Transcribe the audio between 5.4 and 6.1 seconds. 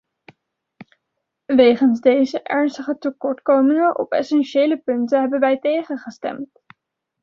tegen